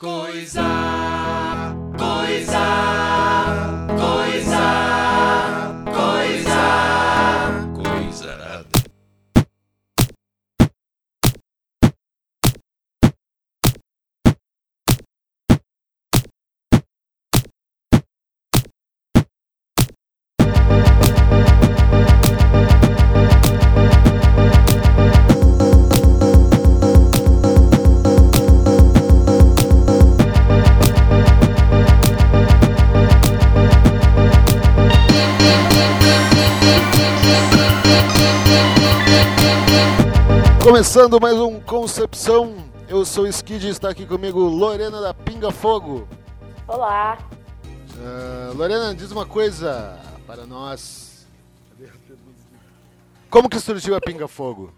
Coisa, 0.00 0.62
Começando 40.80 41.20
mais 41.20 41.34
um 41.34 41.60
Concepção, 41.60 42.54
eu 42.88 43.04
sou 43.04 43.24
o 43.24 43.26
Skid 43.26 43.66
e 43.66 43.68
está 43.68 43.90
aqui 43.90 44.06
comigo 44.06 44.40
Lorena 44.40 44.98
da 44.98 45.12
Pinga 45.12 45.50
Fogo. 45.50 46.08
Olá. 46.66 47.18
Ah, 48.02 48.50
Lorena, 48.54 48.94
diz 48.94 49.12
uma 49.12 49.26
coisa 49.26 50.00
para 50.26 50.46
nós. 50.46 51.28
Como 53.28 53.50
que 53.50 53.60
surgiu 53.60 53.94
a 53.94 54.00
Pinga 54.00 54.26
Fogo? 54.26 54.72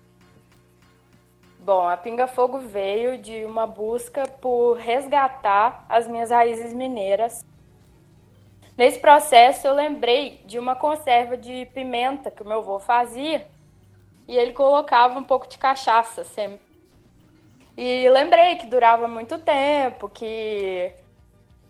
Bom, 1.61 1.89
a 1.89 1.97
Pinga 1.97 2.27
Fogo 2.27 2.59
veio 2.59 3.17
de 3.17 3.45
uma 3.45 3.65
busca 3.65 4.27
por 4.27 4.79
resgatar 4.79 5.87
as 5.89 6.09
minhas 6.09 6.31
raízes 6.31 6.75
mineiras. 6.75 7.47
Nesse 8.77 8.99
processo, 8.99 9.69
eu 9.69 9.75
lembrei 9.75 10.43
de 10.47 10.59
uma 10.59 10.75
conserva 10.75 11.37
de 11.37 11.65
pimenta 11.67 12.29
que 12.29 12.43
o 12.43 12.45
meu 12.45 12.59
avô 12.59 12.81
fazia 12.81 13.47
e 14.29 14.37
ele 14.37 14.53
colocava 14.53 15.19
um 15.19 15.25
pouco 15.25 15.49
de 15.49 15.59
cachaça 15.59 16.25
sempre. 16.25 16.61
E 17.77 18.09
lembrei 18.11 18.57
que 18.57 18.67
durava 18.67 19.09
muito 19.09 19.39
tempo, 19.39 20.09
que 20.09 20.93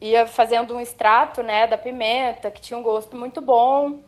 ia 0.00 0.26
fazendo 0.26 0.74
um 0.74 0.80
extrato 0.80 1.42
né, 1.42 1.66
da 1.66 1.78
pimenta, 1.78 2.50
que 2.50 2.60
tinha 2.60 2.78
um 2.78 2.82
gosto 2.82 3.16
muito 3.16 3.40
bom. 3.40 4.00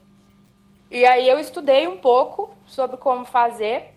E 0.91 1.05
aí 1.05 1.29
eu 1.29 1.39
estudei 1.39 1.87
um 1.87 1.99
pouco 1.99 2.55
sobre 2.67 2.97
como 2.97 3.25
fazer 3.25 3.95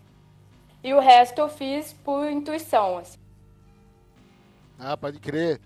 e 0.84 0.94
o 0.94 1.00
resto 1.00 1.40
eu 1.40 1.50
fiz 1.50 1.94
por 1.94 2.30
intuição. 2.30 3.00
Assim. 3.00 3.20
Ah, 4.80 4.95
pode 4.95 5.20
crer. 5.20 5.59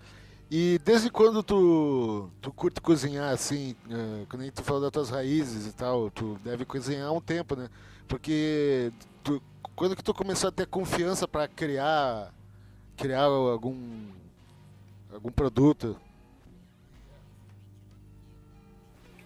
E 0.54 0.78
desde 0.84 1.08
quando 1.08 1.42
tu, 1.42 2.28
tu 2.42 2.52
curte 2.52 2.78
cozinhar 2.78 3.32
assim, 3.32 3.74
eh, 3.90 4.26
quando 4.28 4.42
gente 4.42 4.60
falou 4.60 4.82
das 4.82 4.90
tuas 4.90 5.08
raízes 5.08 5.66
e 5.66 5.72
tal, 5.72 6.10
tu 6.10 6.38
deve 6.44 6.66
cozinhar 6.66 7.08
há 7.08 7.10
um 7.10 7.22
tempo, 7.22 7.56
né? 7.56 7.70
Porque 8.06 8.92
tu, 9.24 9.42
quando 9.74 9.96
que 9.96 10.04
tu 10.04 10.12
começou 10.12 10.50
a 10.50 10.52
ter 10.52 10.66
confiança 10.66 11.26
para 11.26 11.48
criar 11.48 12.34
criar 12.98 13.22
algum 13.22 14.10
algum 15.10 15.32
produto? 15.32 15.96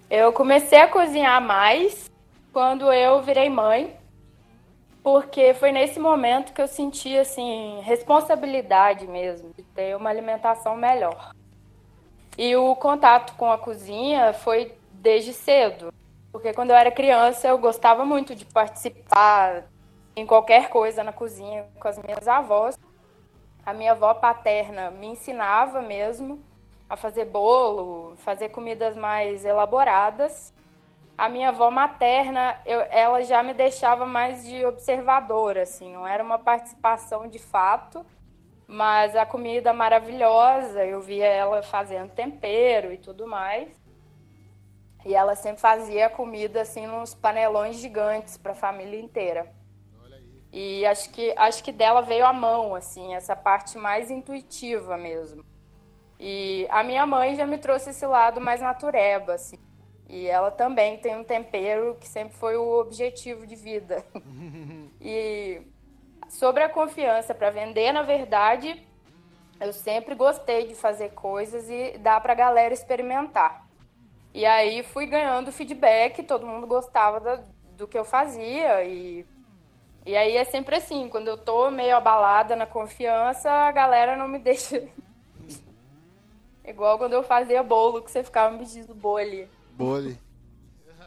Eu 0.08 0.32
comecei 0.32 0.78
a 0.78 0.86
cozinhar 0.86 1.42
mais 1.42 2.08
quando 2.52 2.92
eu 2.92 3.20
virei 3.20 3.50
mãe, 3.50 3.96
porque 5.06 5.54
foi 5.54 5.70
nesse 5.70 6.00
momento 6.00 6.52
que 6.52 6.60
eu 6.60 6.66
senti 6.66 7.16
assim 7.16 7.80
responsabilidade 7.82 9.06
mesmo 9.06 9.52
de 9.56 9.62
ter 9.62 9.96
uma 9.96 10.10
alimentação 10.10 10.74
melhor. 10.74 11.32
E 12.36 12.56
o 12.56 12.74
contato 12.74 13.36
com 13.36 13.48
a 13.48 13.56
cozinha 13.56 14.32
foi 14.32 14.76
desde 14.94 15.32
cedo, 15.32 15.94
porque 16.32 16.52
quando 16.52 16.70
eu 16.70 16.76
era 16.76 16.90
criança 16.90 17.46
eu 17.46 17.56
gostava 17.56 18.04
muito 18.04 18.34
de 18.34 18.44
participar 18.46 19.66
em 20.16 20.26
qualquer 20.26 20.70
coisa 20.70 21.04
na 21.04 21.12
cozinha 21.12 21.66
com 21.78 21.86
as 21.86 22.02
minhas 22.02 22.26
avós. 22.26 22.76
A 23.64 23.72
minha 23.72 23.92
avó 23.92 24.12
paterna 24.12 24.90
me 24.90 25.06
ensinava 25.06 25.80
mesmo 25.82 26.42
a 26.90 26.96
fazer 26.96 27.26
bolo, 27.26 28.16
fazer 28.16 28.48
comidas 28.48 28.96
mais 28.96 29.44
elaboradas. 29.44 30.52
A 31.16 31.28
minha 31.28 31.48
avó 31.48 31.70
materna, 31.70 32.60
eu, 32.66 32.80
ela 32.90 33.22
já 33.22 33.42
me 33.42 33.54
deixava 33.54 34.04
mais 34.04 34.44
de 34.44 34.64
observadora, 34.66 35.62
assim, 35.62 35.94
não 35.94 36.06
era 36.06 36.22
uma 36.22 36.38
participação 36.38 37.26
de 37.26 37.38
fato, 37.38 38.04
mas 38.66 39.16
a 39.16 39.24
comida 39.24 39.72
maravilhosa, 39.72 40.84
eu 40.84 41.00
via 41.00 41.26
ela 41.26 41.62
fazendo 41.62 42.10
tempero 42.10 42.92
e 42.92 42.98
tudo 42.98 43.26
mais. 43.26 43.68
E 45.06 45.14
ela 45.14 45.36
sempre 45.36 45.60
fazia 45.60 46.10
comida 46.10 46.62
assim 46.62 46.86
nos 46.86 47.14
panelões 47.14 47.76
gigantes 47.76 48.36
para 48.36 48.52
a 48.52 48.56
família 48.56 49.00
inteira. 49.00 49.54
E 50.52 50.84
acho 50.84 51.10
que 51.10 51.32
acho 51.36 51.62
que 51.62 51.70
dela 51.70 52.00
veio 52.00 52.26
a 52.26 52.32
mão 52.32 52.74
assim, 52.74 53.14
essa 53.14 53.36
parte 53.36 53.78
mais 53.78 54.10
intuitiva 54.10 54.96
mesmo. 54.96 55.44
E 56.18 56.66
a 56.70 56.82
minha 56.82 57.06
mãe 57.06 57.36
já 57.36 57.46
me 57.46 57.58
trouxe 57.58 57.90
esse 57.90 58.04
lado 58.04 58.40
mais 58.40 58.60
natureba, 58.60 59.34
assim. 59.34 59.58
E 60.08 60.26
ela 60.26 60.50
também 60.50 60.98
tem 60.98 61.16
um 61.16 61.24
tempero 61.24 61.96
que 62.00 62.06
sempre 62.06 62.36
foi 62.36 62.56
o 62.56 62.78
objetivo 62.78 63.46
de 63.46 63.56
vida. 63.56 64.04
e 65.00 65.62
sobre 66.28 66.62
a 66.62 66.68
confiança 66.68 67.34
para 67.34 67.50
vender, 67.50 67.92
na 67.92 68.02
verdade, 68.02 68.86
eu 69.60 69.72
sempre 69.72 70.14
gostei 70.14 70.66
de 70.66 70.74
fazer 70.74 71.10
coisas 71.10 71.68
e 71.68 71.98
dar 71.98 72.20
para 72.20 72.32
a 72.32 72.36
galera 72.36 72.72
experimentar. 72.72 73.66
E 74.32 74.44
aí 74.44 74.82
fui 74.82 75.06
ganhando 75.06 75.50
feedback, 75.50 76.22
todo 76.22 76.46
mundo 76.46 76.66
gostava 76.66 77.18
da, 77.18 77.42
do 77.76 77.88
que 77.88 77.98
eu 77.98 78.04
fazia 78.04 78.84
e 78.84 79.26
e 80.04 80.16
aí 80.16 80.36
é 80.36 80.44
sempre 80.44 80.76
assim, 80.76 81.08
quando 81.08 81.26
eu 81.26 81.36
tô 81.36 81.68
meio 81.68 81.96
abalada 81.96 82.54
na 82.54 82.64
confiança, 82.64 83.50
a 83.50 83.72
galera 83.72 84.16
não 84.16 84.28
me 84.28 84.38
deixa 84.38 84.88
Igual 86.64 86.96
quando 86.96 87.14
eu 87.14 87.24
fazia 87.24 87.62
bolo, 87.62 88.02
que 88.02 88.10
você 88.10 88.22
ficava 88.22 88.52
me 88.52 88.58
pedindo 88.58 88.94
bole. 88.94 89.48
Bole. 89.76 90.18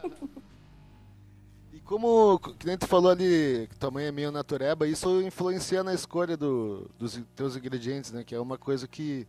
e 1.72 1.80
como, 1.80 2.38
que 2.38 2.66
nem 2.66 2.78
tu 2.78 2.86
falou 2.86 3.10
ali, 3.10 3.66
que 3.68 3.76
tua 3.76 3.90
mãe 3.90 4.06
é 4.06 4.12
meio 4.12 4.30
natureba, 4.30 4.86
isso 4.86 5.20
influencia 5.22 5.82
na 5.82 5.92
escolha 5.92 6.36
do, 6.36 6.88
dos 6.96 7.20
teus 7.34 7.56
ingredientes, 7.56 8.12
né? 8.12 8.22
Que 8.22 8.34
é 8.34 8.40
uma 8.40 8.56
coisa 8.56 8.86
que 8.86 9.26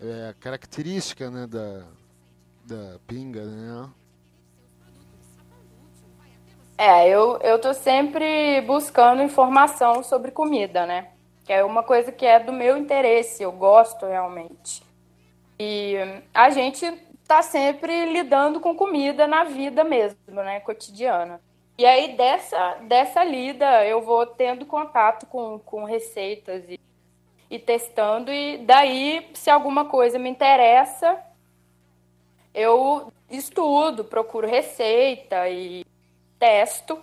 é 0.00 0.34
característica, 0.40 1.30
né, 1.30 1.46
da, 1.46 1.84
da 2.64 2.98
pinga, 3.06 3.44
né? 3.44 3.90
É, 6.76 7.08
eu, 7.08 7.38
eu 7.38 7.60
tô 7.60 7.72
sempre 7.72 8.60
buscando 8.62 9.22
informação 9.22 10.02
sobre 10.02 10.32
comida, 10.32 10.84
né? 10.84 11.12
Que 11.44 11.52
é 11.52 11.64
uma 11.64 11.84
coisa 11.84 12.10
que 12.10 12.26
é 12.26 12.40
do 12.40 12.52
meu 12.52 12.76
interesse, 12.76 13.44
eu 13.44 13.52
gosto 13.52 14.04
realmente. 14.04 14.82
E 15.58 15.94
a 16.32 16.50
gente 16.50 16.92
tá 17.26 17.42
sempre 17.42 18.12
lidando 18.12 18.60
com 18.60 18.74
comida 18.74 19.26
na 19.26 19.44
vida 19.44 19.82
mesmo, 19.84 20.18
né, 20.28 20.60
cotidiana. 20.60 21.40
E 21.76 21.84
aí 21.84 22.16
dessa 22.16 22.74
dessa 22.82 23.24
lida 23.24 23.84
eu 23.84 24.00
vou 24.02 24.26
tendo 24.26 24.64
contato 24.64 25.26
com, 25.26 25.58
com 25.58 25.84
receitas 25.84 26.62
e, 26.68 26.78
e 27.50 27.58
testando 27.58 28.32
e 28.32 28.58
daí 28.58 29.28
se 29.34 29.50
alguma 29.50 29.86
coisa 29.86 30.18
me 30.18 30.28
interessa, 30.28 31.20
eu 32.54 33.12
estudo, 33.28 34.04
procuro 34.04 34.46
receita 34.46 35.48
e 35.48 35.84
testo. 36.38 37.02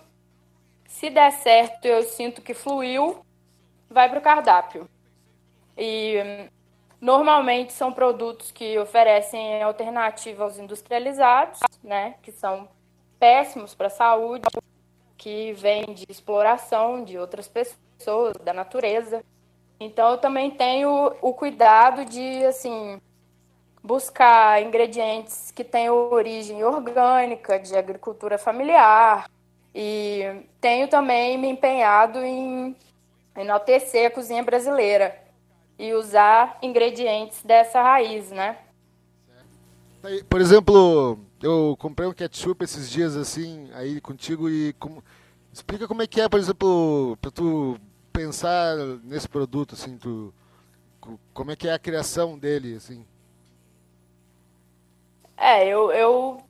Se 0.86 1.10
der 1.10 1.32
certo, 1.32 1.84
eu 1.84 2.02
sinto 2.02 2.40
que 2.40 2.54
fluiu, 2.54 3.24
vai 3.90 4.08
para 4.08 4.18
o 4.18 4.22
cardápio. 4.22 4.88
E 5.76 6.48
Normalmente 7.02 7.72
são 7.72 7.92
produtos 7.92 8.52
que 8.52 8.78
oferecem 8.78 9.60
alternativa 9.60 10.44
aos 10.44 10.56
industrializados, 10.56 11.58
né, 11.82 12.14
que 12.22 12.30
são 12.30 12.68
péssimos 13.18 13.74
para 13.74 13.88
a 13.88 13.90
saúde, 13.90 14.48
que 15.18 15.52
vêm 15.54 15.94
de 15.94 16.04
exploração 16.08 17.02
de 17.02 17.18
outras 17.18 17.48
pessoas, 17.48 18.36
da 18.44 18.52
natureza. 18.52 19.20
Então 19.80 20.12
eu 20.12 20.18
também 20.18 20.52
tenho 20.52 21.12
o 21.20 21.34
cuidado 21.34 22.04
de 22.04 22.44
assim 22.44 23.00
buscar 23.82 24.62
ingredientes 24.62 25.50
que 25.50 25.64
tenham 25.64 25.96
origem 26.12 26.62
orgânica, 26.62 27.58
de 27.58 27.76
agricultura 27.76 28.38
familiar. 28.38 29.28
E 29.74 30.46
tenho 30.60 30.86
também 30.86 31.36
me 31.36 31.48
empenhado 31.48 32.20
em 32.20 32.76
enaltecer 33.36 34.06
a 34.06 34.10
cozinha 34.10 34.44
brasileira 34.44 35.21
e 35.82 35.94
usar 35.94 36.58
ingredientes 36.62 37.42
dessa 37.44 37.82
raiz, 37.82 38.30
né? 38.30 38.56
Por 40.28 40.40
exemplo, 40.40 41.18
eu 41.42 41.76
comprei 41.78 42.08
um 42.08 42.12
ketchup 42.12 42.64
esses 42.64 42.90
dias 42.90 43.16
assim, 43.16 43.70
aí 43.74 44.00
contigo 44.00 44.50
e 44.50 44.72
como... 44.74 45.02
explica 45.52 45.86
como 45.86 46.02
é 46.02 46.06
que 46.06 46.20
é, 46.20 46.28
por 46.28 46.40
exemplo, 46.40 47.16
para 47.20 47.30
tu 47.30 47.78
pensar 48.12 48.76
nesse 49.04 49.28
produto 49.28 49.74
assim, 49.74 49.96
tu 49.96 50.34
co- 51.00 51.20
como 51.34 51.52
é 51.52 51.56
que 51.56 51.68
é 51.68 51.74
a 51.74 51.78
criação 51.78 52.38
dele, 52.38 52.76
assim? 52.76 53.06
É, 55.36 55.66
eu, 55.66 55.90
eu 55.92 56.42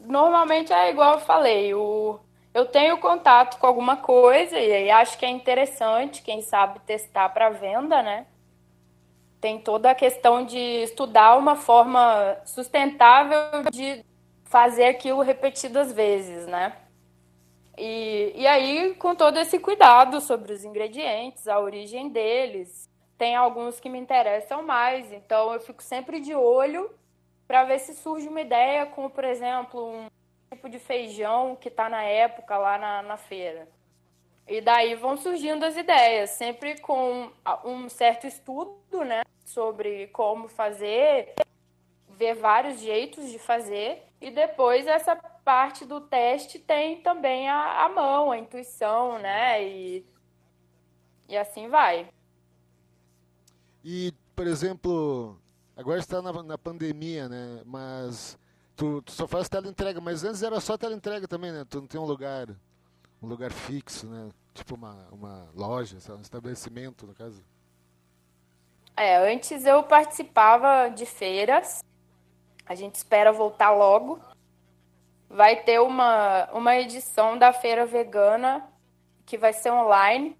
normalmente 0.00 0.72
é 0.72 0.90
igual 0.90 1.14
eu 1.14 1.20
falei, 1.20 1.74
o, 1.74 2.18
eu 2.54 2.66
tenho 2.66 2.98
contato 2.98 3.58
com 3.58 3.66
alguma 3.66 3.96
coisa 3.98 4.58
e 4.58 4.72
aí 4.72 4.90
acho 4.90 5.18
que 5.18 5.26
é 5.26 5.30
interessante, 5.30 6.22
quem 6.22 6.40
sabe 6.42 6.80
testar 6.80 7.28
para 7.30 7.50
venda, 7.50 8.02
né? 8.02 8.26
Tem 9.40 9.60
toda 9.60 9.90
a 9.90 9.94
questão 9.94 10.44
de 10.44 10.58
estudar 10.58 11.36
uma 11.36 11.54
forma 11.54 12.36
sustentável 12.44 13.64
de 13.70 14.04
fazer 14.44 14.86
aquilo 14.86 15.22
repetidas 15.22 15.92
vezes, 15.92 16.46
né? 16.46 16.76
E, 17.76 18.32
e 18.34 18.46
aí, 18.46 18.94
com 18.94 19.14
todo 19.14 19.38
esse 19.38 19.58
cuidado 19.60 20.20
sobre 20.20 20.52
os 20.52 20.64
ingredientes, 20.64 21.46
a 21.46 21.60
origem 21.60 22.08
deles, 22.08 22.88
tem 23.16 23.36
alguns 23.36 23.78
que 23.78 23.88
me 23.88 23.98
interessam 23.98 24.62
mais, 24.62 25.12
então 25.12 25.52
eu 25.52 25.60
fico 25.60 25.82
sempre 25.82 26.20
de 26.20 26.34
olho 26.34 26.90
para 27.46 27.64
ver 27.64 27.78
se 27.78 27.94
surge 27.94 28.28
uma 28.28 28.40
ideia, 28.40 28.86
como 28.86 29.08
por 29.08 29.24
exemplo, 29.24 29.88
um 29.88 30.06
tipo 30.50 30.68
de 30.68 30.78
feijão 30.78 31.56
que 31.56 31.68
está 31.68 31.88
na 31.88 32.02
época 32.02 32.58
lá 32.58 32.78
na, 32.78 33.02
na 33.02 33.16
feira. 33.16 33.68
E 34.48 34.62
daí 34.62 34.94
vão 34.94 35.16
surgindo 35.16 35.64
as 35.64 35.76
ideias, 35.76 36.30
sempre 36.30 36.80
com 36.80 37.30
um 37.64 37.88
certo 37.88 38.26
estudo, 38.26 39.04
né, 39.04 39.22
sobre 39.44 40.06
como 40.08 40.48
fazer, 40.48 41.34
ver 42.08 42.34
vários 42.34 42.80
jeitos 42.80 43.30
de 43.30 43.38
fazer, 43.38 44.02
e 44.20 44.30
depois 44.30 44.86
essa 44.86 45.14
parte 45.14 45.84
do 45.84 46.00
teste 46.00 46.58
tem 46.58 47.02
também 47.02 47.48
a, 47.48 47.84
a 47.84 47.88
mão, 47.90 48.32
a 48.32 48.38
intuição, 48.38 49.18
né, 49.18 49.62
e, 49.62 50.06
e 51.28 51.36
assim 51.36 51.68
vai. 51.68 52.08
E, 53.84 54.12
por 54.34 54.46
exemplo, 54.46 55.38
agora 55.76 55.98
está 55.98 56.20
na, 56.20 56.42
na 56.42 56.58
pandemia, 56.58 57.28
né? 57.28 57.62
Mas 57.64 58.38
tu, 58.76 59.00
tu 59.02 59.12
só 59.12 59.26
faz 59.26 59.48
teleentrega, 59.48 60.00
mas 60.00 60.24
antes 60.24 60.42
era 60.42 60.60
só 60.60 60.76
teleentrega 60.76 61.28
também, 61.28 61.52
né? 61.52 61.64
Tu 61.68 61.80
não 61.80 61.86
tem 61.86 62.00
um 62.00 62.04
lugar, 62.04 62.48
um 63.22 63.26
lugar 63.26 63.52
fixo, 63.52 64.06
né? 64.06 64.30
Tipo 64.54 64.74
uma, 64.74 65.08
uma 65.12 65.48
loja, 65.54 65.96
um 66.12 66.20
estabelecimento, 66.20 67.06
no 67.06 67.14
caso. 67.14 67.44
É, 68.96 69.16
antes 69.32 69.64
eu 69.64 69.82
participava 69.82 70.88
de 70.88 71.06
feiras. 71.06 71.84
A 72.66 72.74
gente 72.74 72.96
espera 72.96 73.32
voltar 73.32 73.70
logo. 73.70 74.20
Vai 75.28 75.56
ter 75.62 75.80
uma, 75.80 76.48
uma 76.52 76.76
edição 76.76 77.38
da 77.38 77.52
feira 77.52 77.86
vegana 77.86 78.66
que 79.24 79.38
vai 79.38 79.52
ser 79.52 79.70
online. 79.70 80.36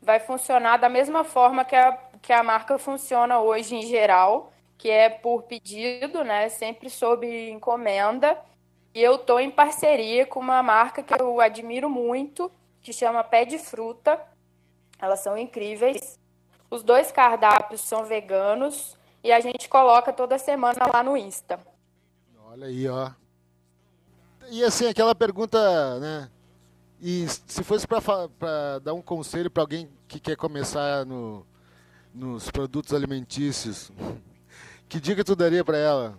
Vai 0.00 0.20
funcionar 0.20 0.78
da 0.78 0.88
mesma 0.88 1.24
forma 1.24 1.64
que 1.64 1.76
a, 1.76 1.92
que 2.22 2.32
a 2.32 2.42
marca 2.42 2.78
funciona 2.78 3.40
hoje 3.40 3.74
em 3.74 3.82
geral, 3.82 4.52
que 4.78 4.88
é 4.90 5.10
por 5.10 5.42
pedido, 5.42 6.24
né? 6.24 6.48
Sempre 6.48 6.88
sob 6.88 7.26
encomenda. 7.50 8.40
E 8.94 9.02
eu 9.02 9.18
tô 9.18 9.38
em 9.38 9.50
parceria 9.50 10.26
com 10.26 10.40
uma 10.40 10.62
marca 10.62 11.02
que 11.02 11.14
eu 11.20 11.40
admiro 11.40 11.88
muito, 11.88 12.50
que 12.80 12.92
chama 12.92 13.22
Pé 13.22 13.44
de 13.44 13.58
Fruta. 13.58 14.20
Elas 14.98 15.20
são 15.20 15.36
incríveis. 15.36 16.18
Os 16.70 16.82
dois 16.82 17.12
cardápios 17.12 17.80
são 17.80 18.04
veganos 18.04 18.96
e 19.22 19.32
a 19.32 19.40
gente 19.40 19.68
coloca 19.68 20.12
toda 20.12 20.38
semana 20.38 20.86
lá 20.92 21.02
no 21.02 21.16
Insta. 21.16 21.60
Olha 22.46 22.66
aí, 22.66 22.88
ó. 22.88 23.10
E 24.50 24.64
assim, 24.64 24.86
aquela 24.86 25.14
pergunta, 25.14 25.98
né? 26.00 26.30
E 27.00 27.26
se 27.28 27.62
fosse 27.62 27.86
para 27.86 28.78
dar 28.80 28.94
um 28.94 29.02
conselho 29.02 29.50
para 29.50 29.62
alguém 29.62 29.88
que 30.08 30.18
quer 30.18 30.36
começar 30.36 31.06
no, 31.06 31.46
nos 32.12 32.50
produtos 32.50 32.92
alimentícios, 32.92 33.92
que 34.88 34.98
dica 34.98 35.22
tu 35.22 35.36
daria 35.36 35.64
para 35.64 35.76
ela? 35.76 36.18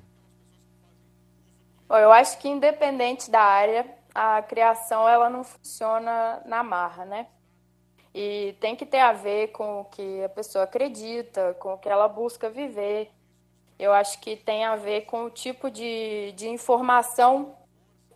Bom, 1.89 1.97
eu 1.97 2.11
acho 2.11 2.37
que 2.37 2.47
independente 2.47 3.31
da 3.31 3.41
área, 3.41 3.83
a 4.13 4.43
criação 4.43 5.09
ela 5.09 5.27
não 5.27 5.43
funciona 5.43 6.39
na 6.45 6.61
marra, 6.61 7.03
né? 7.03 7.27
E 8.13 8.55
tem 8.59 8.75
que 8.75 8.85
ter 8.85 8.99
a 8.99 9.11
ver 9.11 9.47
com 9.47 9.81
o 9.81 9.85
que 9.85 10.23
a 10.23 10.29
pessoa 10.29 10.65
acredita, 10.65 11.55
com 11.55 11.73
o 11.73 11.77
que 11.79 11.89
ela 11.89 12.07
busca 12.07 12.47
viver. 12.47 13.09
Eu 13.79 13.91
acho 13.91 14.19
que 14.21 14.35
tem 14.35 14.65
a 14.65 14.75
ver 14.75 15.05
com 15.05 15.25
o 15.25 15.29
tipo 15.31 15.71
de, 15.71 16.31
de 16.33 16.47
informação 16.47 17.55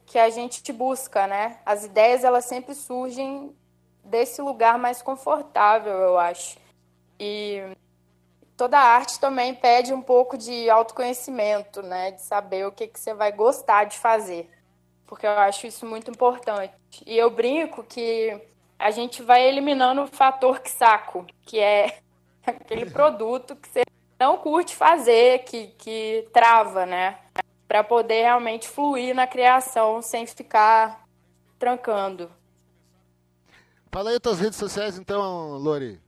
que 0.05 0.19
a 0.19 0.29
gente 0.29 0.71
busca, 0.71 1.25
né? 1.25 1.59
As 1.65 1.83
ideias 1.83 2.23
elas 2.23 2.45
sempre 2.45 2.75
surgem 2.75 3.55
desse 4.03 4.39
lugar 4.39 4.77
mais 4.77 5.01
confortável, 5.01 5.93
eu 5.93 6.19
acho. 6.19 6.59
E 7.19 7.59
toda 8.55 8.77
arte 8.77 9.19
também 9.19 9.53
pede 9.53 9.93
um 9.93 10.01
pouco 10.01 10.37
de 10.37 10.69
autoconhecimento, 10.69 11.81
né? 11.81 12.11
De 12.11 12.21
saber 12.21 12.65
o 12.65 12.71
que, 12.71 12.87
que 12.87 12.99
você 12.99 13.13
vai 13.13 13.31
gostar 13.31 13.85
de 13.85 13.97
fazer. 13.97 14.49
Porque 15.05 15.25
eu 15.25 15.31
acho 15.31 15.67
isso 15.67 15.85
muito 15.85 16.09
importante. 16.11 16.73
E 17.05 17.17
eu 17.17 17.29
brinco 17.29 17.83
que 17.83 18.39
a 18.77 18.91
gente 18.91 19.21
vai 19.21 19.47
eliminando 19.47 20.01
o 20.03 20.07
fator 20.07 20.59
que 20.59 20.69
saco, 20.69 21.25
que 21.43 21.59
é 21.59 21.99
aquele 22.45 22.89
produto 22.89 23.55
que 23.55 23.67
você 23.67 23.83
não 24.19 24.37
curte 24.37 24.75
fazer, 24.75 25.43
que, 25.43 25.67
que 25.77 26.27
trava, 26.31 26.85
né? 26.85 27.19
Para 27.67 27.83
poder 27.83 28.23
realmente 28.23 28.67
fluir 28.67 29.15
na 29.15 29.27
criação 29.27 30.01
sem 30.01 30.25
ficar 30.25 31.05
trancando. 31.57 32.29
Fala 33.91 34.09
aí 34.09 34.19
tuas 34.19 34.39
redes 34.39 34.57
sociais 34.57 34.97
então, 34.97 35.57
Lori. 35.57 36.01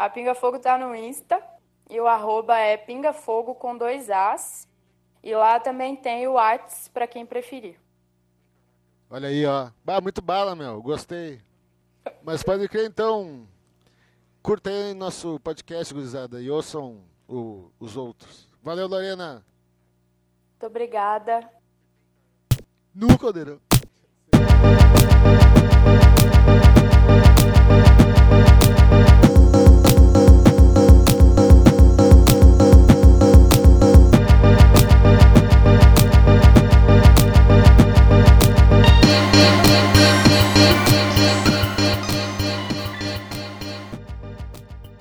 A 0.00 0.08
Pinga 0.08 0.34
Fogo 0.34 0.58
tá 0.58 0.78
no 0.78 0.94
Insta 0.94 1.38
e 1.90 2.00
o 2.00 2.06
arroba 2.06 2.56
é 2.56 2.74
pingafogo 2.78 3.54
com 3.54 3.76
dois 3.76 4.08
As. 4.08 4.66
E 5.22 5.34
lá 5.34 5.60
também 5.60 5.94
tem 5.94 6.26
o 6.26 6.32
Whats 6.32 6.88
para 6.88 7.06
quem 7.06 7.26
preferir. 7.26 7.78
Olha 9.10 9.28
aí, 9.28 9.44
ó. 9.44 9.70
Bah, 9.84 10.00
muito 10.00 10.22
bala, 10.22 10.56
meu. 10.56 10.80
Gostei. 10.80 11.42
Mas 12.22 12.42
pode 12.42 12.66
crer, 12.66 12.86
então. 12.86 13.46
Curta 14.42 14.70
aí 14.70 14.94
nosso 14.94 15.38
podcast, 15.40 15.92
gurizada, 15.92 16.40
e 16.40 16.50
ouçam 16.50 17.02
o- 17.28 17.70
os 17.78 17.94
outros. 17.94 18.48
Valeu, 18.62 18.86
Lorena. 18.88 19.44
Muito 20.52 20.66
obrigada. 20.66 21.46
No 22.94 23.18
Caldeirão. 23.18 23.60